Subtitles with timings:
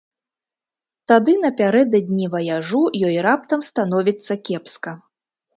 [1.11, 4.91] Тады напярэдадні ваяжу ёй раптам становіцца кепска.